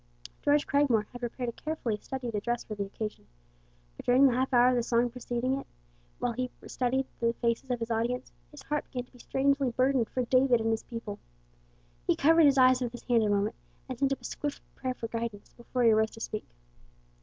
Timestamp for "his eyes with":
12.47-12.93